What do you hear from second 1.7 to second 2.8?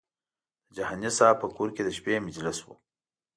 کې د شپې مجلس و.